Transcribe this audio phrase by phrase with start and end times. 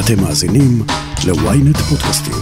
[0.00, 0.82] אתם מאזינים
[1.26, 2.34] ל-ynet פודקאסטים.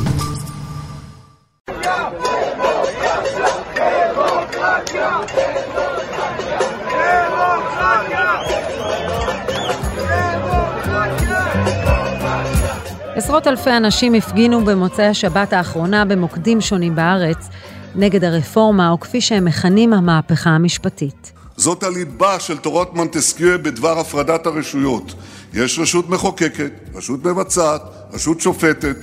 [13.17, 17.49] עשרות אלפי אנשים הפגינו במוצאי השבת האחרונה במוקדים שונים בארץ
[17.95, 21.33] נגד הרפורמה, או כפי שהם מכנים, המהפכה המשפטית.
[21.57, 25.15] זאת הליבה של תורת מונטסקייה בדבר הפרדת הרשויות.
[25.53, 27.83] יש רשות מחוקקת, רשות מבצעת,
[28.13, 28.97] רשות שופטת,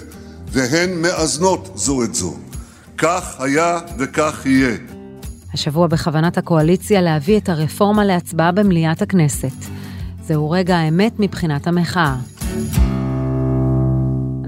[0.47, 2.35] והן מאזנות זו את זו.
[2.97, 4.77] כך היה וכך יהיה.
[5.53, 9.65] השבוע בכוונת הקואליציה להביא את הרפורמה להצבעה במליאת הכנסת.
[10.27, 12.15] זהו רגע האמת מבחינת המחאה.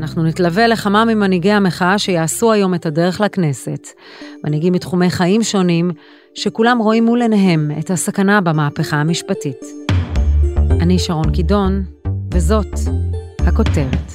[0.03, 3.87] אנחנו נתלווה לכמה ממנהיגי המחאה שיעשו היום את הדרך לכנסת.
[4.43, 5.91] מנהיגים מתחומי חיים שונים,
[6.35, 9.61] שכולם רואים מול עיניהם את הסכנה במהפכה המשפטית.
[10.81, 11.83] אני שרון קידון,
[12.33, 12.67] וזאת
[13.39, 14.11] הכותרת.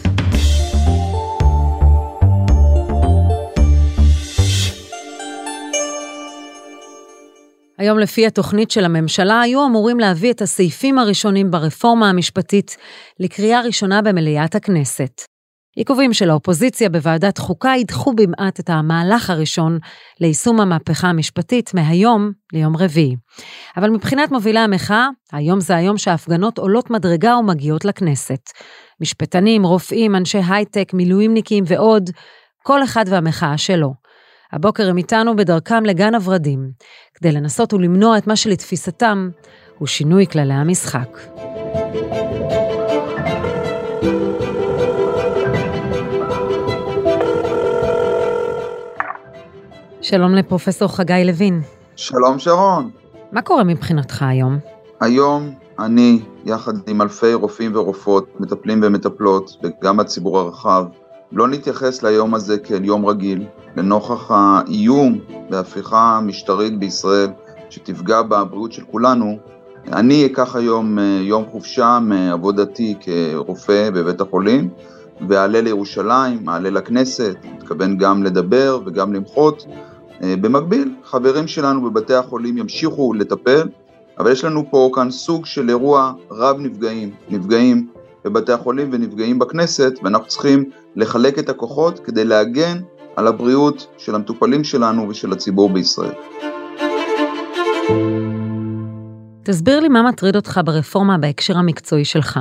[7.79, 12.77] היום לפי התוכנית של הממשלה היו אמורים להביא את הסעיפים הראשונים ברפורמה המשפטית
[13.21, 15.38] לקריאה ראשונה במליאת הכנסת.
[15.79, 19.79] עיכובים של האופוזיציה בוועדת חוקה ידחו במעט את המהלך הראשון
[20.21, 23.17] ליישום המהפכה המשפטית מהיום ליום רביעי.
[23.77, 28.41] אבל מבחינת מובילי המחאה, היום זה היום שההפגנות עולות מדרגה ומגיעות לכנסת.
[29.01, 32.11] משפטנים, רופאים, אנשי הייטק, מילואימניקים ועוד,
[32.63, 33.95] כל אחד והמחאה שלו.
[34.53, 36.71] הבוקר הם איתנו בדרכם לגן הוורדים,
[37.15, 39.31] כדי לנסות ולמנוע את מה שלתפיסתם
[39.79, 41.09] הוא שינוי כללי המשחק.
[50.09, 51.61] שלום לפרופסור חגי לוין.
[51.97, 52.91] שלום שרון.
[53.33, 54.59] מה קורה מבחינתך היום?
[55.01, 60.85] היום אני, יחד עם אלפי רופאים ורופאות, מטפלים ומטפלות, וגם הציבור הרחב,
[61.33, 65.19] לא נתייחס ליום הזה כאל יום רגיל, לנוכח האיום
[65.51, 67.29] בהפיכה משטרית בישראל
[67.71, 69.39] שתפגע בבריאות של כולנו.
[69.93, 74.69] אני אקח היום אה, יום חופשה מעבודתי כרופא בבית החולים,
[75.29, 79.67] ואעלה לירושלים, אעלה לכנסת, מתכוון גם לדבר וגם למחות.
[80.23, 83.69] אה, במקביל, חברים שלנו בבתי החולים ימשיכו לטפל,
[84.19, 87.89] אבל יש לנו פה כאן סוג של אירוע רב נפגעים, נפגעים
[88.25, 92.79] בבתי החולים ונפגעים בכנסת, ואנחנו צריכים לחלק את הכוחות כדי להגן
[93.17, 96.15] על הבריאות של המטופלים שלנו ושל הציבור בישראל.
[99.45, 102.41] תסביר לי מה מטריד אותך ברפורמה בהקשר המקצועי שלך.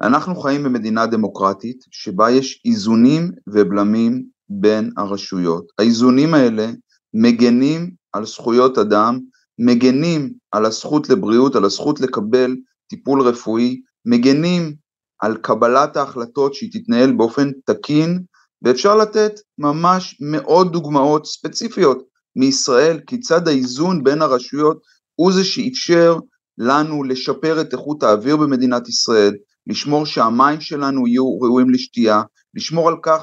[0.00, 5.64] אנחנו חיים במדינה דמוקרטית שבה יש איזונים ובלמים בין הרשויות.
[5.78, 6.70] האיזונים האלה
[7.14, 9.18] מגנים על זכויות אדם,
[9.58, 12.56] מגנים על הזכות לבריאות, על הזכות לקבל
[12.88, 14.74] טיפול רפואי, מגנים
[15.20, 18.22] על קבלת ההחלטות שהיא תתנהל באופן תקין,
[18.62, 22.02] ואפשר לתת ממש מאות דוגמאות ספציפיות
[22.36, 24.80] מישראל, כיצד האיזון בין הרשויות
[25.14, 26.16] הוא זה שאפשר
[26.58, 29.34] לנו לשפר את איכות האוויר במדינת ישראל,
[29.66, 32.22] לשמור שהמים שלנו יהיו ראויים לשתייה,
[32.54, 33.22] לשמור על כך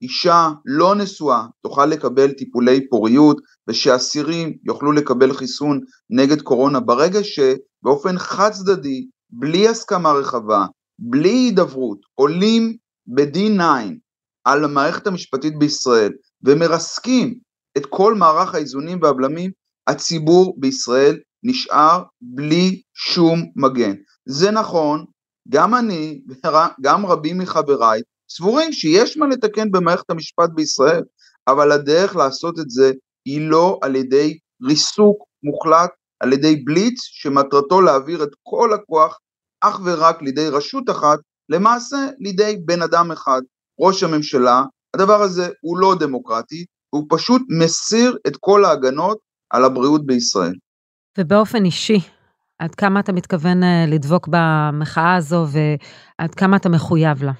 [0.00, 3.36] שאישה לא נשואה תוכל לקבל טיפולי פוריות
[3.68, 10.66] ושאסירים יוכלו לקבל חיסון נגד קורונה ברגע שבאופן חד צדדי, בלי הסכמה רחבה,
[10.98, 13.62] בלי הידברות, עולים ב-D9
[14.44, 16.12] על המערכת המשפטית בישראל
[16.42, 17.34] ומרסקים
[17.76, 19.50] את כל מערך האיזונים והבלמים,
[19.86, 23.94] הציבור בישראל נשאר בלי שום מגן.
[24.26, 25.04] זה נכון
[25.48, 31.02] גם אני וגם רבים מחבריי סבורים שיש מה לתקן במערכת המשפט בישראל,
[31.48, 32.92] אבל הדרך לעשות את זה
[33.24, 35.90] היא לא על ידי ריסוק מוחלט,
[36.20, 39.18] על ידי בליץ שמטרתו להעביר את כל הכוח
[39.60, 41.18] אך ורק לידי רשות אחת,
[41.48, 43.42] למעשה לידי בן אדם אחד,
[43.80, 44.62] ראש הממשלה.
[44.94, 49.18] הדבר הזה הוא לא דמוקרטי, הוא פשוט מסיר את כל ההגנות
[49.50, 50.54] על הבריאות בישראל.
[51.18, 52.00] ובאופן אישי,
[52.58, 57.32] עד כמה אתה מתכוון אה, לדבוק במחאה הזו ועד כמה אתה מחויב לה?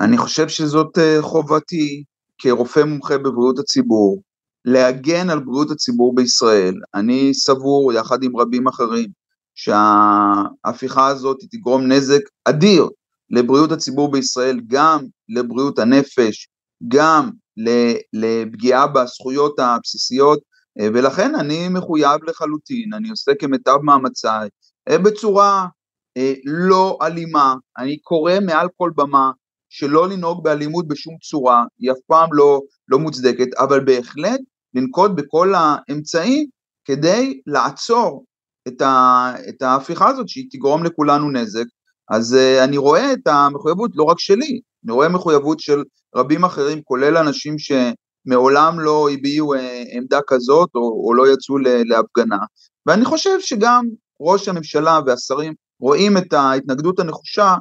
[0.00, 2.04] אני חושב שזאת אה, חובתי
[2.38, 4.22] כרופא מומחה בבריאות הציבור,
[4.64, 6.74] להגן על בריאות הציבור בישראל.
[6.94, 9.08] אני סבור, יחד עם רבים אחרים,
[9.54, 12.88] שההפיכה הזאת תגרום נזק אדיר
[13.30, 16.48] לבריאות הציבור בישראל, גם לבריאות הנפש,
[16.88, 17.30] גם
[18.12, 20.38] לפגיעה בזכויות הבסיסיות
[20.80, 24.48] אה, ולכן אני מחויב לחלוטין, אני עושה כמיטב מאמציי,
[24.88, 25.66] אה, בצורה
[26.44, 29.30] לא אלימה, אני קורא מעל כל במה
[29.68, 34.40] שלא לנהוג באלימות בשום צורה, היא אף פעם לא, לא מוצדקת, אבל בהחלט
[34.74, 36.46] לנקוט בכל האמצעים
[36.84, 38.24] כדי לעצור
[38.68, 41.64] את, ה, את ההפיכה הזאת שהיא תגרום לכולנו נזק,
[42.10, 45.82] אז uh, אני רואה את המחויבות לא רק שלי, אני רואה מחויבות של
[46.16, 52.38] רבים אחרים, כולל אנשים שמעולם לא הביעו אה, עמדה כזאת או, או לא יצאו להפגנה,
[52.86, 53.84] ואני חושב שגם
[54.20, 57.54] ראש הממשלה והשרים רואים את ההתנגדות הנחושה,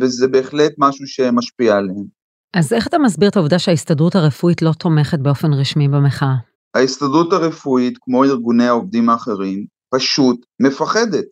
[0.00, 2.18] וזה בהחלט משהו שמשפיע עליהם.
[2.54, 6.34] אז איך אתה מסביר את העובדה שההסתדרות הרפואית לא תומכת באופן רשמי במחאה?
[6.74, 11.24] ההסתדרות הרפואית, כמו ארגוני העובדים האחרים, פשוט מפחדת.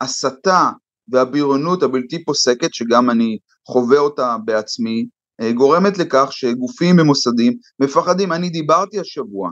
[0.00, 0.70] ההסתה
[1.08, 3.38] והבריונות הבלתי פוסקת, שגם אני
[3.68, 5.06] חווה אותה בעצמי,
[5.40, 8.32] אה, גורמת לכך שגופים ומוסדים מפחדים.
[8.32, 9.50] אני דיברתי השבוע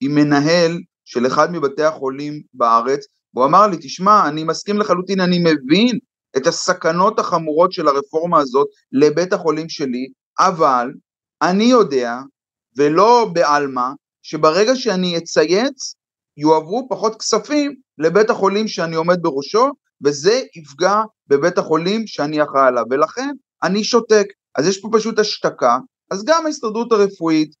[0.00, 3.00] עם מנהל של אחד מבתי החולים בארץ,
[3.34, 5.98] והוא אמר לי, תשמע, אני מסכים לחלוטין, אני מבין
[6.36, 10.06] את הסכנות החמורות של הרפורמה הזאת לבית החולים שלי,
[10.38, 10.92] אבל
[11.42, 12.18] אני יודע,
[12.76, 13.90] ולא בעלמא,
[14.22, 15.94] שברגע שאני אצייץ,
[16.36, 19.68] יועברו פחות כספים לבית החולים שאני עומד בראשו,
[20.04, 23.30] וזה יפגע בבית החולים שאני אחראי עליו, ולכן
[23.62, 24.26] אני שותק.
[24.54, 25.78] אז יש פה פשוט השתקה,
[26.10, 27.54] אז גם ההסתדרות הרפואית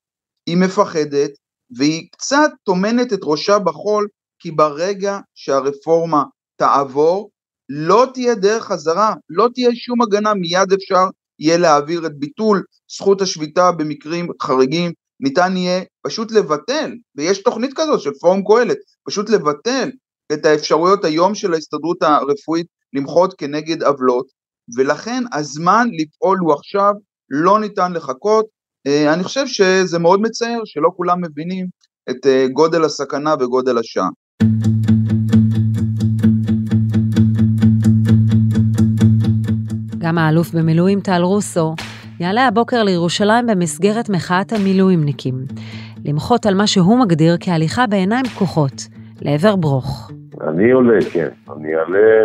[0.46, 1.30] היא מפחדת,
[1.76, 6.24] והיא קצת טומנת את ראשה בחול, כי ברגע שהרפורמה
[6.56, 7.30] תעבור,
[7.68, 11.04] לא תהיה דרך חזרה, לא תהיה שום הגנה, מיד אפשר
[11.38, 12.62] יהיה להעביר את ביטול
[12.96, 19.30] זכות השביתה במקרים חריגים, ניתן יהיה פשוט לבטל, ויש תוכנית כזאת של פורום קהלת, פשוט
[19.30, 19.90] לבטל
[20.32, 24.26] את האפשרויות היום של ההסתדרות הרפואית למחות כנגד עוולות,
[24.76, 26.92] ולכן הזמן לפעול הוא עכשיו,
[27.30, 28.46] לא ניתן לחכות.
[28.86, 31.66] אה, אני חושב שזה מאוד מצער שלא כולם מבינים
[32.10, 34.08] את אה, גודל הסכנה וגודל השעה.
[40.08, 41.74] גם האלוף במילואים טל רוסו
[42.20, 45.34] יעלה הבוקר לירושלים במסגרת מחאת המילואימניקים,
[46.04, 48.72] למחות על מה שהוא מגדיר כהליכה בעיניים פקוחות
[49.22, 50.10] לעבר ברוך.
[50.48, 51.28] אני עולה, כן.
[51.56, 52.24] אני אעלה,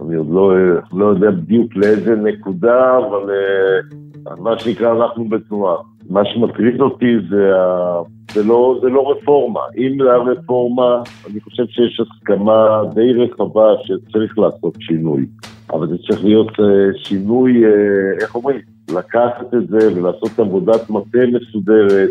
[0.00, 0.52] אני עוד לא,
[0.92, 5.76] לא יודע בדיוק לאיזה נקודה, אבל uh, מה שנקרא אנחנו בתנועה.
[6.10, 8.00] מה שמטריד אותי זה, ה...
[8.32, 9.60] זה, לא, זה לא רפורמה.
[9.78, 15.26] אם זה הרפורמה, אני חושב שיש הסכמה די רחבה שצריך לעשות שינוי.
[15.72, 16.62] אבל זה צריך להיות uh,
[16.96, 18.60] שינוי, uh, איך אומרים?
[18.90, 22.10] לקחת את זה ולעשות עבודת מטה מסודרת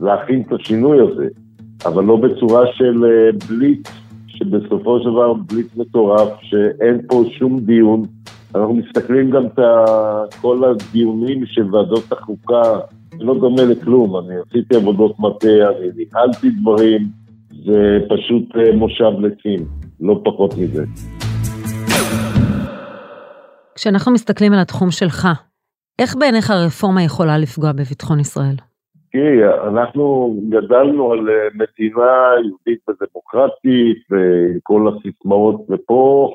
[0.00, 1.28] ולהכין את השינוי הזה,
[1.86, 3.88] אבל לא בצורה של uh, בליץ,
[4.26, 8.02] שבסופו של דבר בליץ מטורף, שאין פה שום דיון.
[8.54, 12.62] אנחנו מסתכלים גם את כל הדיונים של ועדות החוקה,
[13.18, 17.08] זה לא דומה לכלום, אני עשיתי עבודות מטה, אני ניהלתי דברים,
[17.64, 19.66] זה פשוט מושב לצים,
[20.00, 20.84] לא פחות מזה.
[23.76, 25.28] כשאנחנו מסתכלים על התחום שלך,
[25.98, 28.56] איך בעיניך הרפורמה יכולה לפגוע בביטחון ישראל?
[29.12, 32.12] תראי, אנחנו גדלנו על אה, מדינה
[32.44, 36.30] יהודית ודמוקרטית ועם כל הסיסמאות, ופה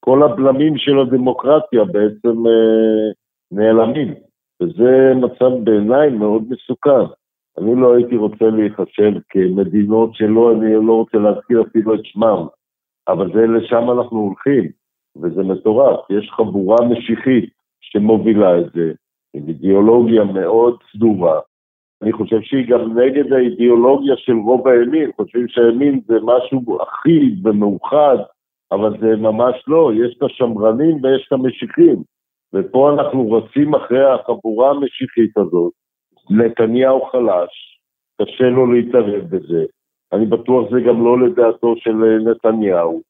[0.00, 3.10] כל הבלמים של הדמוקרטיה בעצם אה,
[3.52, 4.14] נעלמים,
[4.62, 7.12] וזה מצב בעיניי מאוד מסוכן.
[7.58, 12.46] אני לא הייתי רוצה להיחשב כמדינות שלא, אני לא רוצה להזכיר אפילו את שמם,
[13.08, 14.79] אבל זה לשם אנחנו הולכים.
[15.16, 16.10] וזה מטורף.
[16.10, 18.92] יש חבורה משיחית שמובילה את זה,
[19.34, 21.40] עם אידיאולוגיה מאוד סדורה.
[22.02, 28.16] אני חושב שהיא גם נגד האידיאולוגיה של רוב הימין, חושבים שהימין זה משהו אחיד ומאוחד,
[28.72, 32.02] אבל זה ממש לא, יש את השמרנים ויש את המשיחים.
[32.54, 35.72] ופה אנחנו רצים אחרי החבורה המשיחית הזאת.
[36.30, 37.80] נתניהו חלש,
[38.22, 39.64] קשה לו להתערב בזה.
[40.12, 43.00] אני בטוח זה גם לא לדעתו של נתניהו.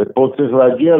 [0.00, 0.94] ופה צריך להגיע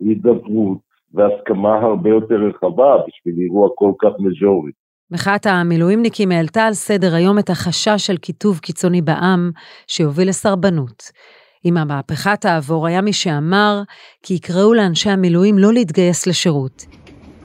[0.00, 0.78] להידברות
[1.14, 4.72] והסכמה הרבה יותר רחבה בשביל אירוע כל כך מז'ורי.
[5.10, 9.50] מחאת המילואימניקים העלתה על סדר היום את החשש של קיטוב קיצוני בעם
[9.86, 11.02] שיוביל לסרבנות.
[11.64, 13.82] אם המהפכה תעבור, היה מי שאמר
[14.22, 16.86] כי יקראו לאנשי המילואים לא להתגייס לשירות.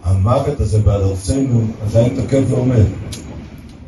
[0.04, 2.86] המוות הזה בעד ארצנו עדיין תקף ועומד.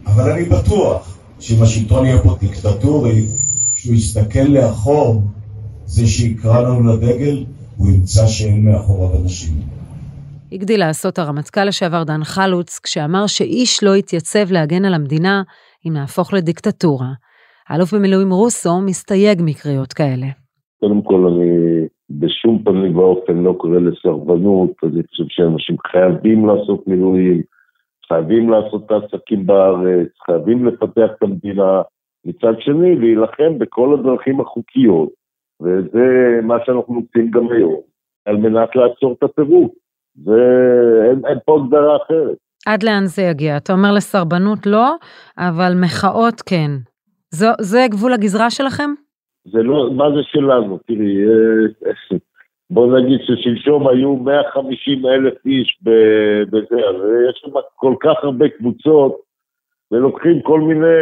[0.06, 3.26] אבל אני בטוח שאם השלטון יהיה פה דיקטטורי,
[3.74, 5.22] שהוא יסתכל לאחור
[5.86, 7.44] זה שיקרא לנו לדגל,
[7.78, 9.54] הוא ימצא שאין מאחוריו אנשים.
[10.52, 15.42] הגדיל לעשות הרמטכ"ל לשעבר דן חלוץ, כשאמר שאיש לא יתייצב להגן על המדינה
[15.88, 17.12] אם נהפוך לדיקטטורה.
[17.70, 20.28] האלוף במילואים רוסו מסתייג מקריאות כאלה.
[20.80, 21.52] קודם כל, אני
[22.10, 27.42] בשום פנים ואופן לא קורא לסרבנות, אני חושב שאנשים חייבים לעשות מילואים,
[28.08, 31.82] חייבים לעשות את העסקים בארץ, חייבים לפתח את המדינה.
[32.26, 35.23] מצד שני, להילחם בכל הדרכים החוקיות
[35.62, 37.82] וזה מה שאנחנו עושים גם היום,
[38.26, 39.72] על מנת לעצור את הטירוף.
[40.26, 42.38] ואין אין פה הגדרה אחרת.
[42.66, 43.58] עד לאן זה יגיע?
[43.58, 44.96] אתה אומר לסרבנות לא,
[45.38, 46.72] אבל מחאות כן.
[47.30, 48.90] זו, זה גבול הגזרה שלכם?
[49.46, 50.78] זה לא, מה זה שלנו?
[50.88, 52.18] תראי, אה,
[52.74, 56.96] בוא נגיד ששלשום היו 150 אלף איש בזה, אז
[57.30, 59.16] יש שם כל כך הרבה קבוצות,
[59.94, 61.02] ולוקחים כל מיני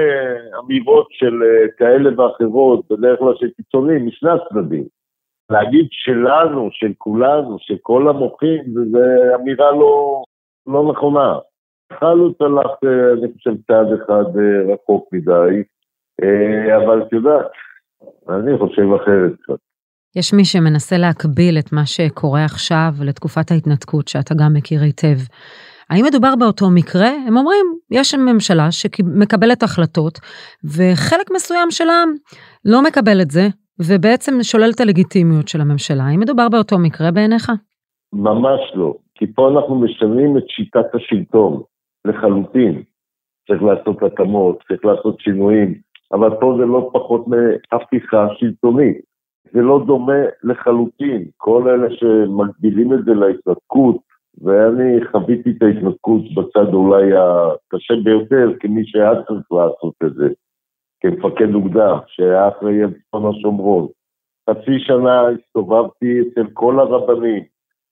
[0.60, 4.84] אמירות של אה, כאלה ואחרות, בדרך כלל של קיצונים, משני הצדדים.
[5.50, 9.00] להגיד שלנו, של כולנו, של כל המוחים, זו
[9.36, 10.24] אמירה לא,
[10.68, 11.40] לא נכונה.
[12.00, 15.64] חלוץ הלך, אה, אני חושב, צעד אחד אה, רחוק מדי,
[16.76, 17.52] אבל את יודעת,
[18.30, 19.60] אני חושב אחרת קצת.
[20.16, 25.18] יש מי שמנסה להקביל את מה שקורה עכשיו לתקופת ההתנתקות, שאתה גם מכיר היטב.
[25.92, 27.10] האם מדובר באותו מקרה?
[27.28, 30.20] הם אומרים, יש ממשלה שמקבלת החלטות,
[30.64, 32.04] וחלק מסוים שלה
[32.66, 33.48] לא מקבל את זה,
[33.80, 36.04] ובעצם שולל את הלגיטימיות של הממשלה.
[36.04, 37.52] האם מדובר באותו מקרה בעיניך?
[38.14, 41.62] ממש לא, כי פה אנחנו משנים את שיטת השלטון
[42.06, 42.84] לחלוטין.
[43.48, 45.74] צריך לעשות התאמות, צריך לעשות שינויים,
[46.14, 48.98] אבל פה זה לא פחות מהפיכה שלטונית.
[49.54, 51.26] זה לא דומה לחלוטין.
[51.38, 53.98] כל אלה שמגבילים את זה להתנתקות,
[54.44, 60.28] ואני חוויתי את ההתנתקות בצד אולי הקשה ביותר, כמי שהיה צריך לעשות את זה,
[61.02, 63.88] כמפקד אוגדה, שהיה אחראי על צפון השומרון.
[64.50, 67.44] חצי שנה הסתובבתי אצל כל הרבנים,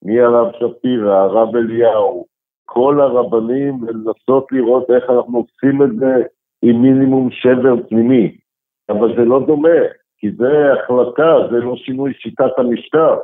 [0.06, 2.26] מהרב שפירא, הרב אליהו,
[2.66, 6.24] כל הרבנים, ולנסות לראות איך אנחנו עושים את זה
[6.62, 8.38] עם מינימום שבר פנימי.
[8.90, 9.80] אבל זה לא דומה,
[10.18, 13.16] כי זה החלטה, זה לא שינוי שיטת המשטר.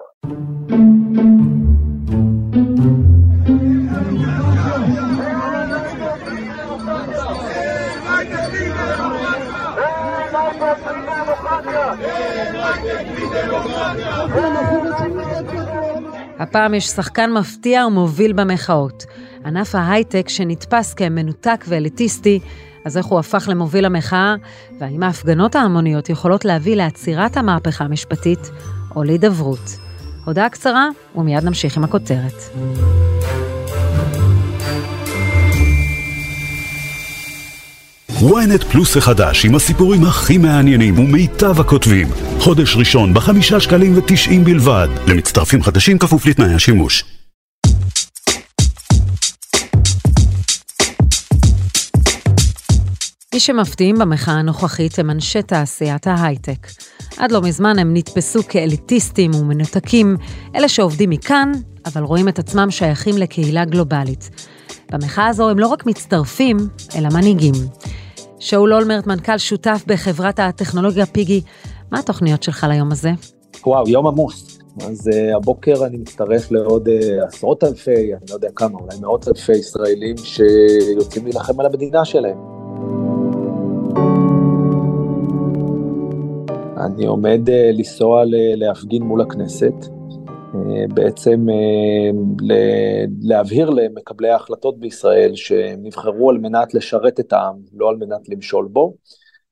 [16.39, 19.05] הפעם יש שחקן מפתיע ומוביל במחאות.
[19.45, 22.39] ענף ההייטק שנתפס כמנותק ואליטיסטי,
[22.85, 24.35] אז איך הוא הפך למוביל המחאה,
[24.79, 28.51] והאם ההפגנות ההמוניות יכולות להביא לעצירת המהפכה המשפטית
[28.95, 29.77] או להידברות.
[30.25, 32.33] הודעה קצרה, ומיד נמשיך עם הכותרת.
[38.19, 42.07] Ynet פלוס החדש עם הסיפורים הכי מעניינים ומיטב הכותבים.
[42.39, 44.87] חודש ראשון בחמישה שקלים ותשעים בלבד.
[45.07, 47.03] למצטרפים חדשים כפוף לתנאי השימוש.
[53.33, 56.67] מי שמפתיעים במחאה הנוכחית הם אנשי תעשיית ההייטק.
[57.17, 60.17] עד לא מזמן הם נתפסו כאליטיסטים ומנותקים,
[60.55, 61.51] אלה שעובדים מכאן,
[61.85, 64.29] אבל רואים את עצמם שייכים לקהילה גלובלית.
[64.91, 66.57] במחאה הזו הם לא רק מצטרפים,
[66.95, 67.53] אלא מנהיגים.
[68.45, 71.41] שאול אולמרט, מנכ"ל שותף בחברת הטכנולוגיה פיגי,
[71.91, 73.11] מה התוכניות שלך ליום הזה?
[73.65, 74.59] וואו, יום עמוס.
[74.81, 79.27] אז uh, הבוקר אני מצטרף לעוד uh, עשרות אלפי, אני לא יודע כמה, אולי מאות
[79.27, 82.37] אלפי ישראלים שיוצאים להילחם על המדינה שלהם.
[86.77, 88.23] אני עומד uh, לנסוע
[88.55, 89.94] להפגין מול הכנסת,
[90.93, 92.45] בעצם uh,
[93.21, 98.67] להבהיר למקבלי ההחלטות בישראל שהם נבחרו על מנת לשרת את העם, לא על מנת למשול
[98.71, 98.93] בו,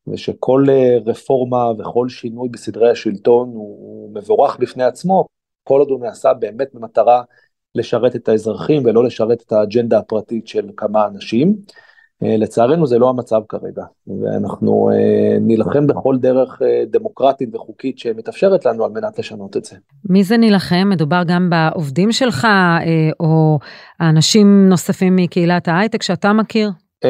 [0.07, 0.65] ושכל
[1.05, 5.25] רפורמה וכל שינוי בסדרי השלטון הוא מבורך בפני עצמו,
[5.63, 7.23] כל עוד הוא נעשה באמת במטרה
[7.75, 11.55] לשרת את האזרחים ולא לשרת את האג'נדה הפרטית של כמה אנשים.
[12.23, 13.83] אה, לצערנו זה לא המצב כרגע,
[14.21, 19.75] ואנחנו אה, נילחם בכל דרך אה, דמוקרטית וחוקית שמתאפשרת לנו על מנת לשנות את זה.
[20.09, 20.89] מי זה נילחם?
[20.89, 22.47] מדובר גם בעובדים שלך,
[23.19, 23.59] או
[24.01, 26.69] אנשים נוספים מקהילת ההייטק שאתה מכיר?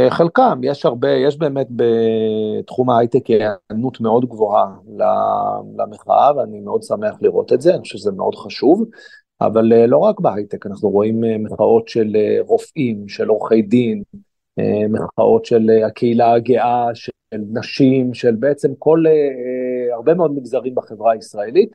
[0.09, 4.65] חלקם, יש הרבה, יש באמת בתחום ההייטק היענות מאוד גבוהה
[5.77, 8.83] למחאה, ואני מאוד שמח לראות את זה, אני חושב שזה מאוד חשוב.
[9.41, 12.15] אבל לא רק בהייטק, אנחנו רואים מחאות של
[12.47, 14.03] רופאים, של עורכי דין,
[14.89, 17.11] מחאות של אה, הקהילה הגאה, של
[17.53, 21.69] נשים, של בעצם כל, אה, הרבה מאוד מגזרים בחברה הישראלית,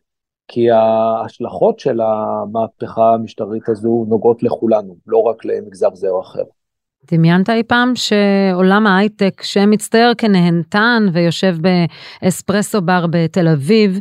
[0.48, 6.42] כי ההשלכות של המהפכה המשטרית הזו נוגעות לכולנו, לא רק למגזר זה או אחר.
[7.12, 13.98] דמיינת אי פעם שעולם ההייטק שמצטייר כנהנתן ויושב באספרסו בר בתל אביב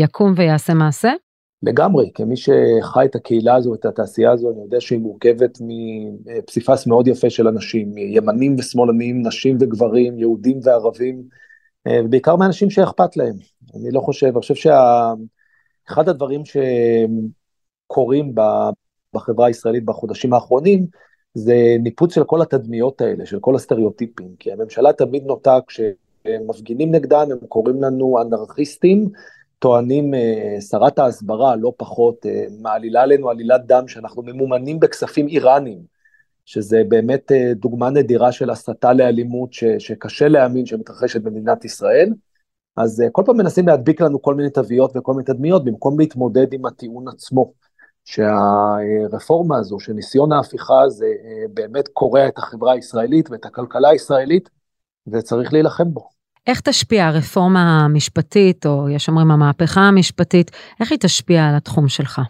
[0.00, 1.12] יקום ויעשה מעשה?
[1.62, 7.08] לגמרי, כמי שחי את הקהילה הזו, את התעשייה הזו, אני יודע שהיא מורכבת מפסיפס מאוד
[7.08, 11.22] יפה של אנשים, ימנים ושמאלנים, נשים וגברים, יהודים וערבים,
[11.86, 13.34] אה, ובעיקר מאנשים שאכפת להם.
[13.74, 16.42] אני לא חושב, אני חושב שאחד הדברים
[17.86, 18.34] שקורים
[19.14, 20.86] בחברה הישראלית בחודשים האחרונים,
[21.34, 27.26] זה ניפוץ של כל התדמיות האלה, של כל הסטריאוטיפים, כי הממשלה תמיד נוטה, כשמפגינים נגדם,
[27.30, 29.08] הם קוראים לנו אנרכיסטים,
[29.58, 35.78] טוענים אה, שרת ההסברה, לא פחות, אה, מעלילה עלינו עלילת דם שאנחנו ממומנים בכספים איראנים,
[36.44, 42.12] שזה באמת אה, דוגמה נדירה של הסתה לאלימות ש, שקשה להאמין שמתרחשת במדינת ישראל.
[42.76, 46.66] אז כל פעם מנסים להדביק לנו כל מיני תוויות וכל מיני תדמיות, במקום להתמודד עם
[46.66, 47.52] הטיעון עצמו.
[48.04, 51.06] שהרפורמה הזו, שניסיון ההפיכה הזה
[51.54, 54.48] באמת קורע את החברה הישראלית ואת הכלכלה הישראלית,
[55.06, 56.17] וצריך להילחם בו.
[56.48, 60.50] איך תשפיע הרפורמה המשפטית, או יש אומרים המהפכה המשפטית,
[60.80, 62.20] איך היא תשפיע על התחום שלך?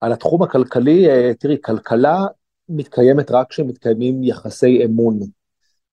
[0.00, 2.26] על התחום הכלכלי, אה, תראי, כלכלה
[2.68, 5.18] מתקיימת רק כשמתקיימים יחסי אמון.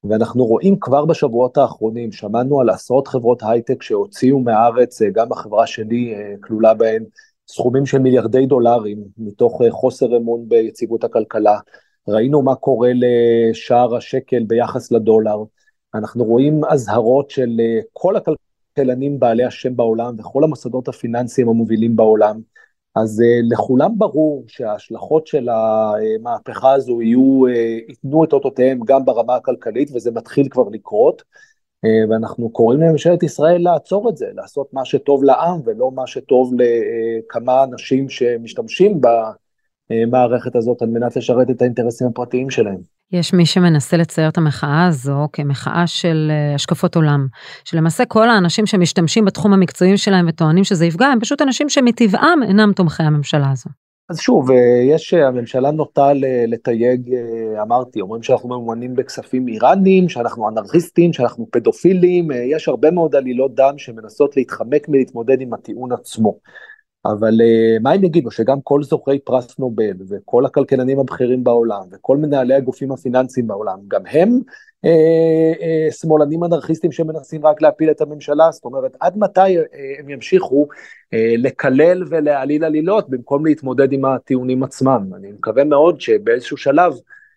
[0.04, 5.68] ואנחנו רואים כבר בשבועות האחרונים, שמענו על עשרות חברות הייטק שהוציאו מהארץ, אה, גם החברה
[5.68, 7.04] שלי אה, כלולה בהן,
[7.48, 11.60] סכומים של מיליארדי דולרים, מתוך חוסר אמון ביציבות הכלכלה.
[12.08, 15.44] ראינו מה קורה לשער השקל ביחס לדולר.
[15.96, 22.42] אנחנו רואים אזהרות של אה, כל הכלכלנים בעלי השם בעולם וכל המוסדות הפיננסיים המובילים בעולם.
[22.96, 29.36] אז אה, לכולם ברור שההשלכות של המהפכה הזו יהיו, אה, ייתנו את אותותיהם גם ברמה
[29.36, 31.24] הכלכלית, וזה מתחיל כבר לקרות.
[32.10, 37.64] ואנחנו קוראים לממשלת ישראל לעצור את זה, לעשות מה שטוב לעם ולא מה שטוב לכמה
[37.64, 39.02] אנשים שמשתמשים
[39.90, 42.96] במערכת הזאת על מנת לשרת את האינטרסים הפרטיים שלהם.
[43.12, 47.28] יש מי שמנסה לצייר את המחאה הזו כמחאה של אה, השקפות עולם,
[47.64, 52.72] שלמעשה כל האנשים שמשתמשים בתחום המקצועי שלהם וטוענים שזה יפגע, הם פשוט אנשים שמטבעם אינם
[52.76, 53.70] תומכי הממשלה הזו.
[54.10, 54.58] אז שוב, אה,
[54.90, 56.12] יש, אה, הממשלה נוטה
[56.48, 57.16] לתייג,
[57.62, 63.74] אמרתי, אומרים שאנחנו ממומנים בכספים איראנים, שאנחנו אנרכיסטים, שאנחנו פדופילים, יש הרבה מאוד עלילות דם
[63.78, 66.38] שמנסות להתחמק מלהתמודד עם הטיעון עצמו.
[67.06, 68.32] אבל uh, מה הם יגידו?
[68.32, 74.02] שגם כל זוכי פרס נובל וכל הכלכלנים הבכירים בעולם וכל מנהלי הגופים הפיננסיים בעולם, גם
[74.06, 74.40] הם
[74.86, 79.62] uh, uh, שמאלנים אנרכיסטים שמנסים רק להפיל את הממשלה, זאת אומרת, עד מתי uh,
[80.00, 85.10] הם ימשיכו uh, לקלל ולהעליל עלילות במקום להתמודד עם הטיעונים עצמם?
[85.16, 86.94] אני מקווה מאוד שבאיזשהו שלב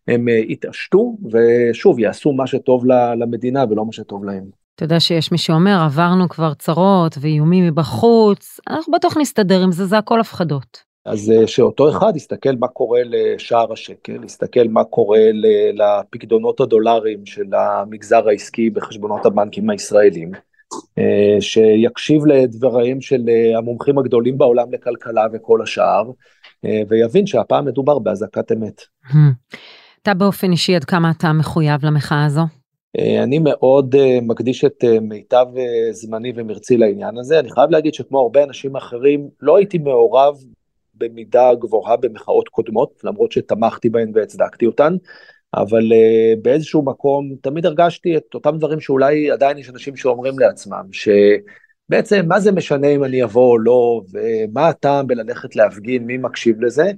[0.08, 2.86] הם uh, יתעשתו ושוב יעשו מה שטוב
[3.18, 4.57] למדינה ולא מה שטוב להם.
[4.78, 9.86] אתה יודע שיש מי שאומר, עברנו כבר צרות ואיומים מבחוץ, אנחנו בטוח נסתדר עם זה,
[9.86, 10.82] זה הכל הפחדות.
[11.04, 15.20] אז אה, שאותו אחד יסתכל מה קורה לשער השקל, יסתכל מה קורה
[15.74, 20.32] לפקדונות הדולרים של המגזר העסקי בחשבונות הבנקים הישראלים,
[20.98, 26.10] אה, שיקשיב לדבריהם של אה, המומחים הגדולים בעולם לכלכלה וכל השאר,
[26.88, 28.82] ויבין שהפעם מדובר באזעקת אמת.
[30.02, 32.57] אתה באופן אישי עד כמה אתה מחויב למחאה הזו?
[32.96, 35.46] אה, אני מאוד אה, מקדיש את אה, מיטב
[35.90, 37.38] זמני ומרצי לעניין הזה.
[37.40, 40.34] אני חייב להגיד שכמו הרבה אנשים אחרים, לא הייתי מעורב
[40.94, 44.96] במידה גבוהה במחאות קודמות, למרות שתמכתי בהן והצדקתי אותן,
[45.54, 45.92] אבל
[46.42, 52.40] באיזשהו מקום תמיד הרגשתי את אותם דברים שאולי עדיין יש אנשים שאומרים לעצמם, שבעצם מה
[52.40, 56.90] זה משנה אם אני אבוא או לא, ומה הטעם בללכת להפגין, מי מקשיב לזה.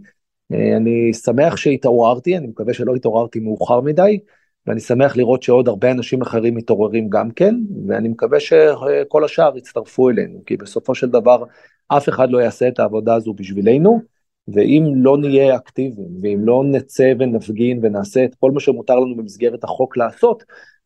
[0.51, 4.19] אני שמח שהתעוררתי, אני מקווה שלא התעוררתי מאוחר מדי.
[4.67, 7.55] ואני שמח לראות שעוד הרבה אנשים אחרים מתעוררים גם כן,
[7.89, 11.45] ואני מקווה שכל השאר יצטרפו אלינו, כי בסופו של דבר
[11.89, 14.01] אף אחד לא יעשה את העבודה הזו בשבילנו,
[14.49, 19.65] ואם לא נהיה אקטיביים, ואם לא נצא ונפגין ונעשה את כל מה שמותר לנו במסגרת
[19.65, 20.45] החוק לעשות,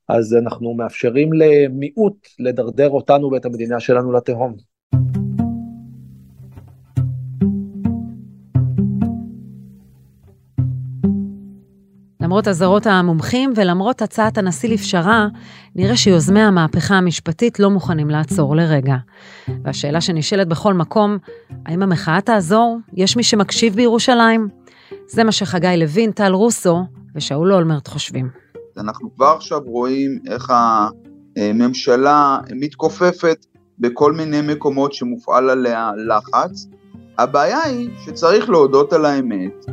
[0.08, 4.73] אז אנחנו מאפשרים למיעוט לדרדר אותנו ואת המדינה שלנו לתהום.
[12.24, 15.28] למרות אזהרות המומחים ולמרות הצעת הנשיא לפשרה,
[15.76, 18.96] נראה שיוזמי המהפכה המשפטית לא מוכנים לעצור לרגע.
[19.64, 21.18] והשאלה שנשאלת בכל מקום,
[21.66, 22.78] האם המחאה תעזור?
[22.92, 24.48] יש מי שמקשיב בירושלים?
[25.06, 26.84] זה מה שחגי לוין, טל רוסו
[27.14, 28.28] ושאול אולמרט חושבים.
[28.78, 30.52] אנחנו כבר עכשיו רואים איך
[31.36, 33.46] הממשלה מתכופפת
[33.78, 36.66] בכל מיני מקומות שמופעל עליה לחץ.
[37.18, 39.66] הבעיה היא שצריך להודות על האמת,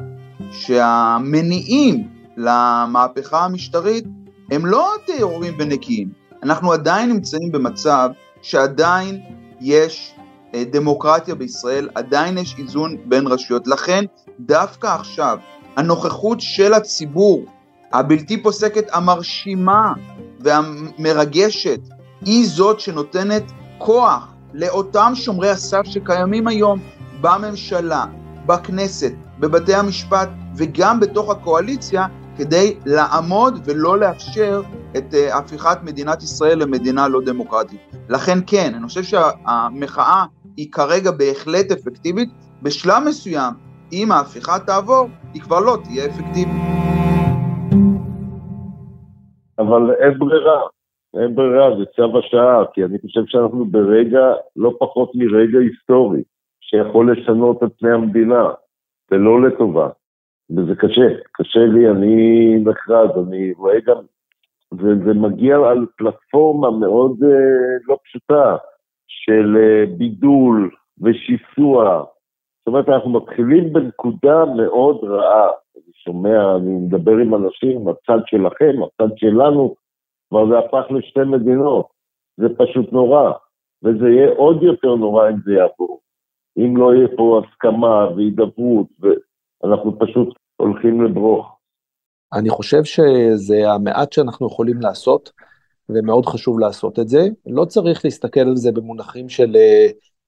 [0.52, 4.06] שהמניעים למהפכה המשטרית
[4.52, 6.10] הם לא טהורים ונקיים.
[6.44, 8.10] אנחנו עדיין נמצאים במצב
[8.42, 9.22] שעדיין
[9.62, 10.16] יש
[10.54, 13.68] אה, דמוקרטיה בישראל, עדיין יש איזון בין רשויות.
[13.68, 14.06] לכן
[14.40, 15.38] דווקא עכשיו
[15.76, 17.46] הנוכחות של הציבור
[17.94, 19.94] הבלתי פוסקת, המרשימה
[20.40, 21.80] והמרגשת,
[22.26, 23.44] היא זאת שנותנת
[23.78, 26.80] כוח לאותם שומרי הסף שקיימים היום
[27.22, 28.06] בממשלה,
[28.46, 32.06] בכנסת, בבתי המשפט וגם בתוך הקואליציה,
[32.42, 34.62] כדי לעמוד ולא לאפשר
[34.98, 37.82] את אה, הפיכת מדינת ישראל למדינה לא דמוקרטית.
[38.10, 40.26] לכן כן, אני חושב שהמחאה
[40.58, 42.30] היא כרגע בהחלט אפקטיבית,
[42.64, 43.54] בשלב מסוים,
[43.94, 46.62] אם ההפיכה תעבור, היא כבר לא תהיה אפקטיבית.
[49.60, 50.62] אבל אין ברירה,
[51.22, 54.26] אין ברירה, זה צו השעה, כי אני חושב שאנחנו ברגע,
[54.56, 56.24] לא פחות מרגע היסטורי,
[56.62, 58.50] שיכול לשנות את פני המדינה,
[59.12, 59.90] ולא לטובה.
[60.58, 63.98] וזה קשה, קשה לי, אני נחרד, אני רואה גם,
[64.74, 68.56] וזה מגיע על פלטפורמה מאוד אה, לא פשוטה,
[69.08, 72.04] של אה, בידול ושיסוע.
[72.60, 75.48] זאת אומרת, אנחנו מתחילים בנקודה מאוד רעה.
[75.76, 79.76] אני שומע, אני מדבר עם אנשים, הצד שלכם, הצד שלנו,
[80.30, 81.88] כבר זה הפך לשתי מדינות.
[82.38, 83.32] זה פשוט נורא,
[83.84, 86.02] וזה יהיה עוד יותר נורא אם זה יעבור.
[86.58, 88.88] אם לא יהיה פה הסכמה והידברות,
[89.64, 91.58] ואנחנו פשוט הולכים לברוך.
[92.34, 95.32] אני חושב שזה המעט שאנחנו יכולים לעשות,
[95.90, 97.28] ומאוד חשוב לעשות את זה.
[97.46, 99.88] לא צריך להסתכל על זה במונחים של אה,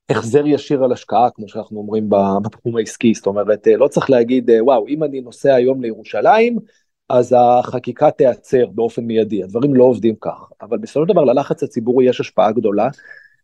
[0.10, 2.10] החזר ישיר על השקעה, כמו שאנחנו אומרים
[2.43, 6.58] בתחום העסקי, זאת אומרת, אה, לא צריך להגיד, אה, וואו, אם אני נוסע היום לירושלים,
[7.10, 12.06] אז החקיקה תיעצר באופן מיידי, הדברים לא עובדים כך, אבל בסופו של דבר ללחץ הציבורי
[12.06, 12.89] יש השפעה גדולה,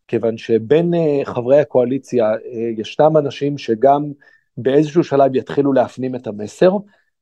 [0.08, 0.93] כיוון שבין
[1.25, 2.32] חברי הקואליציה
[2.78, 4.12] ישנם אנשים שגם
[4.61, 6.71] באיזשהו שלב יתחילו להפנים את המסר,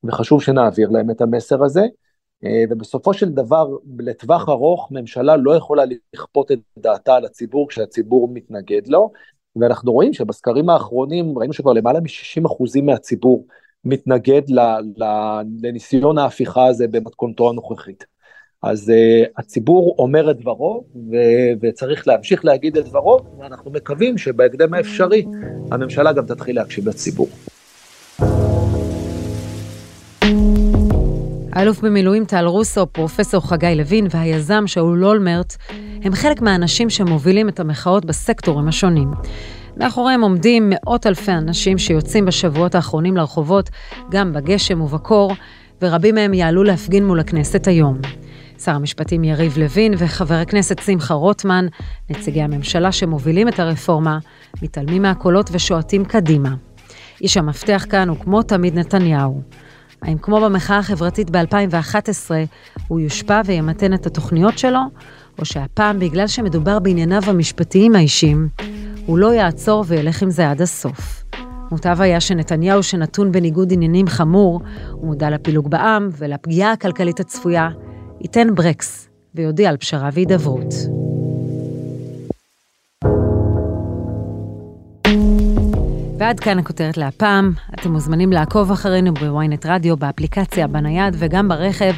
[0.04, 1.82] וחשוב שנעביר להם את המסר הזה.
[2.43, 3.67] אה, ובסופו של דבר,
[4.00, 9.12] לטווח ארוך, ממשלה לא יכולה לכפות את דעתה על הציבור כשהציבור מתנגד לו,
[9.56, 13.47] ואנחנו רואים שבסקרים האחרונים ראינו שכבר למעלה מ-60% מהציבור
[13.84, 14.41] מתנגד
[15.63, 18.06] לניסיון ההפיכה הזה במתכונתו הנוכחית.
[18.63, 24.74] אז uh, הציבור אומר את דברו, ו- וצריך להמשיך להגיד את דברו, ואנחנו מקווים שבהקדם
[24.74, 25.26] האפשרי
[25.72, 27.28] הממשלה גם תתחיל להקשיב לציבור.
[31.52, 35.56] האלוף במילואים טל רוסו, פרופסור חגי לוין והיזם שאול אולמרט
[36.04, 39.12] הם חלק מהאנשים שמובילים את המחאות בסקטורים השונים.
[39.78, 43.70] מאחוריהם עומדים מאות אלפי אנשים שיוצאים בשבועות האחרונים לרחובות,
[44.12, 45.32] גם בגשם ובקור,
[45.82, 47.98] ורבים מהם יעלו להפגין מול הכנסת היום.
[48.60, 51.65] שר המשפטים יריב לוין וחבר הכנסת שמחה רוטמן,
[52.10, 54.20] נציגי הממשלה שמובילים את הרפורמה,
[54.62, 56.56] מתעלמים מהקולות ושועטים קדימה.
[57.22, 59.41] איש המפתח כאן הוא כמו תמיד נתניהו.
[60.02, 62.32] האם כמו במחאה החברתית ב-2011,
[62.88, 64.80] הוא יושפע וימתן את התוכניות שלו,
[65.39, 68.50] או שהפעם, בגלל שמדובר בענייניו המשפטיים האישיים,
[69.06, 71.24] הוא לא יעצור וילך עם זה עד הסוף.
[71.72, 77.70] מוטב היה שנתניהו, שנתון בניגוד עניינים חמור, הוא מודע לפילוג בעם ולפגיעה הכלכלית הצפויה,
[78.22, 80.74] ייתן ברקס ויודיע על פשרה והידברות.
[86.18, 87.52] ועד כאן הכותרת להפעם.
[87.74, 91.94] אתם מוזמנים לעקוב אחרינו בוויינט רדיו, באפליקציה, בנייד וגם ברכב,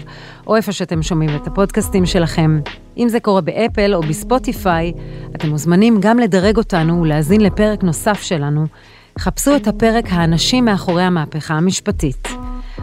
[0.48, 2.60] או איפה שאתם שומעים את הפודקאסטים שלכם.
[2.98, 4.94] אם זה קורה באפל או בספוטיפיי,
[5.36, 8.66] אתם מוזמנים גם לדרג אותנו ולהאזין לפרק נוסף שלנו.
[9.20, 12.39] חפשו את הפרק האנשים מאחורי המהפכה המשפטית.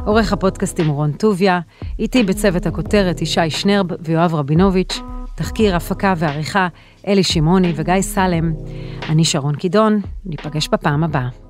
[0.06, 1.60] עורך הפודקאסטים רון טוביה,
[1.98, 5.00] איתי בצוות הכותרת ישי שנרב ויואב רבינוביץ',
[5.34, 6.68] תחקיר, הפקה ועריכה
[7.06, 8.52] אלי שמעוני וגיא סלם.
[9.08, 11.45] אני שרון קידון, ניפגש בפעם הבאה.